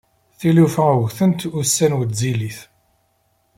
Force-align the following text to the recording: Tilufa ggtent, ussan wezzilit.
Tilufa 0.39 0.87
ggtent, 0.99 1.39
ussan 1.59 1.93
wezzilit. 1.97 2.57